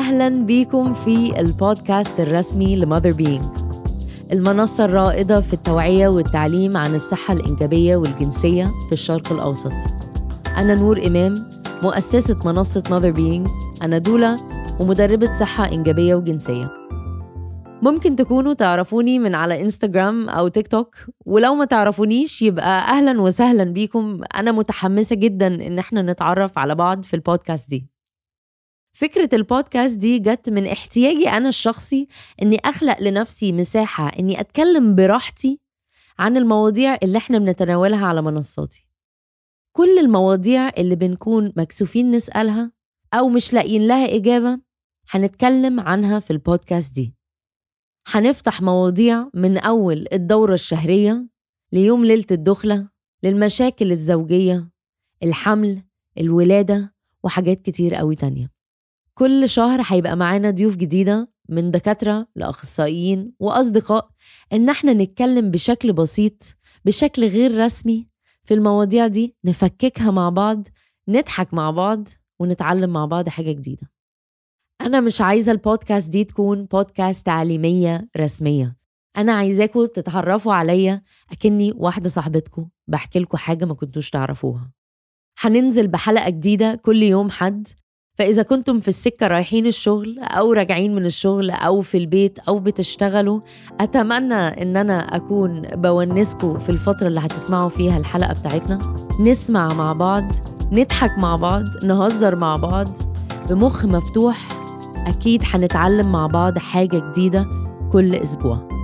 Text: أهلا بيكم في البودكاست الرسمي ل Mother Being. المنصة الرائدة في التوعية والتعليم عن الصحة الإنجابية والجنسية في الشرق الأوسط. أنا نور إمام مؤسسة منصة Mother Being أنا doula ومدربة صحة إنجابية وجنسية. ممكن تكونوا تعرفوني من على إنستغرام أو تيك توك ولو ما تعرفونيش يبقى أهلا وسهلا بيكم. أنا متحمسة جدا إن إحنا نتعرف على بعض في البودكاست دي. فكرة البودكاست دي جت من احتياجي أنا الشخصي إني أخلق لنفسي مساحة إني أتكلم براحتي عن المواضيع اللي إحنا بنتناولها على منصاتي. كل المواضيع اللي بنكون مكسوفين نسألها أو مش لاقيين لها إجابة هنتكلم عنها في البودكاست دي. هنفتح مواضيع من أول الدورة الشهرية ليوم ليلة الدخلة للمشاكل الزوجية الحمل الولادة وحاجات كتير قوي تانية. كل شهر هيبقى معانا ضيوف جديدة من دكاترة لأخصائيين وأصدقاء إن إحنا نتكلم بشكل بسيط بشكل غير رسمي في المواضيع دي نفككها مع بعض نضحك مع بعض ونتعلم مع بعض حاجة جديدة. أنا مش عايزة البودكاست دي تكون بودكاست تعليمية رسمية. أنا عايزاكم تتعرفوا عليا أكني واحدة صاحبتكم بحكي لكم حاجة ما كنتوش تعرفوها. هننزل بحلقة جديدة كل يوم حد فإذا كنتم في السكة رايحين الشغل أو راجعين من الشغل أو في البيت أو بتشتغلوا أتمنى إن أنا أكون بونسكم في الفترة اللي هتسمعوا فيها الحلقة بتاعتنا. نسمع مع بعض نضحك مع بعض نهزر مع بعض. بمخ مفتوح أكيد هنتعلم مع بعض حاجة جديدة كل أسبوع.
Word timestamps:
أهلا 0.00 0.28
بيكم 0.28 0.94
في 0.94 1.40
البودكاست 1.40 2.20
الرسمي 2.20 2.76
ل 2.76 2.81
Mother 2.81 3.12
Being. 3.12 3.44
المنصة 4.32 4.84
الرائدة 4.84 5.40
في 5.40 5.52
التوعية 5.52 6.08
والتعليم 6.08 6.76
عن 6.76 6.94
الصحة 6.94 7.34
الإنجابية 7.34 7.96
والجنسية 7.96 8.64
في 8.86 8.92
الشرق 8.92 9.32
الأوسط. 9.32 9.72
أنا 10.56 10.74
نور 10.74 11.06
إمام 11.06 11.34
مؤسسة 11.82 12.36
منصة 12.44 12.82
Mother 12.90 13.10
Being 13.10 13.48
أنا 13.82 13.98
doula 13.98 14.36
ومدربة 14.80 15.32
صحة 15.32 15.72
إنجابية 15.72 16.14
وجنسية. 16.14 16.70
ممكن 17.82 18.16
تكونوا 18.16 18.54
تعرفوني 18.54 19.18
من 19.18 19.34
على 19.34 19.62
إنستغرام 19.62 20.28
أو 20.28 20.48
تيك 20.48 20.68
توك 20.68 20.96
ولو 21.26 21.54
ما 21.54 21.64
تعرفونيش 21.64 22.42
يبقى 22.42 22.78
أهلا 22.90 23.20
وسهلا 23.20 23.64
بيكم. 23.64 24.20
أنا 24.34 24.52
متحمسة 24.52 25.16
جدا 25.16 25.46
إن 25.46 25.78
إحنا 25.78 26.02
نتعرف 26.02 26.58
على 26.58 26.74
بعض 26.74 27.02
في 27.02 27.14
البودكاست 27.14 27.70
دي. 27.70 27.99
فكرة 29.00 29.28
البودكاست 29.32 29.96
دي 29.98 30.18
جت 30.18 30.50
من 30.50 30.66
احتياجي 30.66 31.28
أنا 31.28 31.48
الشخصي 31.48 32.06
إني 32.42 32.58
أخلق 32.64 33.00
لنفسي 33.02 33.52
مساحة 33.52 34.08
إني 34.08 34.40
أتكلم 34.40 34.94
براحتي 34.94 35.60
عن 36.18 36.36
المواضيع 36.36 36.98
اللي 37.02 37.18
إحنا 37.18 37.38
بنتناولها 37.38 38.06
على 38.06 38.22
منصاتي. 38.22 38.86
كل 39.72 39.98
المواضيع 39.98 40.68
اللي 40.68 40.96
بنكون 40.96 41.52
مكسوفين 41.56 42.10
نسألها 42.10 42.72
أو 43.14 43.28
مش 43.28 43.52
لاقيين 43.52 43.86
لها 43.86 44.16
إجابة 44.16 44.60
هنتكلم 45.10 45.80
عنها 45.80 46.20
في 46.20 46.30
البودكاست 46.30 46.94
دي. 46.94 47.14
هنفتح 48.06 48.62
مواضيع 48.62 49.30
من 49.34 49.58
أول 49.58 50.06
الدورة 50.12 50.54
الشهرية 50.54 51.26
ليوم 51.72 52.04
ليلة 52.04 52.26
الدخلة 52.30 52.88
للمشاكل 53.22 53.92
الزوجية 53.92 54.70
الحمل 55.22 55.82
الولادة 56.18 56.94
وحاجات 57.24 57.62
كتير 57.62 57.94
قوي 57.94 58.14
تانية. 58.14 58.59
كل 59.20 59.48
شهر 59.48 59.80
هيبقى 59.86 60.16
معانا 60.16 60.50
ضيوف 60.50 60.76
جديدة 60.76 61.32
من 61.48 61.70
دكاترة 61.70 62.26
لأخصائيين 62.36 63.32
وأصدقاء 63.40 64.10
إن 64.52 64.68
إحنا 64.68 64.92
نتكلم 64.92 65.50
بشكل 65.50 65.92
بسيط 65.92 66.56
بشكل 66.84 67.24
غير 67.28 67.64
رسمي 67.64 68.08
في 68.44 68.54
المواضيع 68.54 69.06
دي 69.06 69.36
نفككها 69.44 70.10
مع 70.10 70.28
بعض 70.28 70.68
نضحك 71.08 71.54
مع 71.54 71.70
بعض 71.70 72.08
ونتعلم 72.38 72.90
مع 72.92 73.04
بعض 73.04 73.28
حاجة 73.28 73.52
جديدة. 73.52 73.90
أنا 74.80 75.00
مش 75.00 75.20
عايزة 75.20 75.52
البودكاست 75.52 76.10
دي 76.10 76.24
تكون 76.24 76.64
بودكاست 76.64 77.26
تعليمية 77.26 78.08
رسمية. 78.16 78.76
أنا 79.16 79.32
عايزاكم 79.32 79.86
تتعرفوا 79.86 80.54
عليا 80.54 81.02
أكني 81.32 81.72
واحدة 81.76 82.08
صاحبتكم 82.08 82.68
بحكي 82.88 83.18
لكم 83.18 83.38
حاجة 83.38 83.64
ما 83.64 83.74
كنتوش 83.74 84.10
تعرفوها. 84.10 84.70
هننزل 85.40 85.88
بحلقة 85.88 86.30
جديدة 86.30 86.74
كل 86.74 87.02
يوم 87.02 87.30
حد 87.30 87.68
فإذا 88.20 88.42
كنتم 88.42 88.80
في 88.80 88.88
السكة 88.88 89.26
رايحين 89.26 89.66
الشغل 89.66 90.18
أو 90.18 90.52
راجعين 90.52 90.94
من 90.94 91.06
الشغل 91.06 91.50
أو 91.50 91.80
في 91.80 91.98
البيت 91.98 92.38
أو 92.38 92.58
بتشتغلوا 92.58 93.40
أتمنى 93.80 94.34
إن 94.34 94.76
أنا 94.76 95.16
أكون 95.16 95.62
بونسكم 95.62 96.58
في 96.58 96.68
الفترة 96.68 97.06
اللي 97.06 97.20
هتسمعوا 97.20 97.68
فيها 97.68 97.98
الحلقة 97.98 98.32
بتاعتنا. 98.32 98.78
نسمع 99.20 99.72
مع 99.74 99.92
بعض 99.92 100.24
نضحك 100.72 101.18
مع 101.18 101.36
بعض 101.36 101.64
نهزر 101.84 102.36
مع 102.36 102.56
بعض. 102.56 102.88
بمخ 103.48 103.84
مفتوح 103.84 104.48
أكيد 105.06 105.42
هنتعلم 105.46 106.12
مع 106.12 106.26
بعض 106.26 106.58
حاجة 106.58 106.98
جديدة 107.10 107.46
كل 107.92 108.14
أسبوع. 108.14 108.79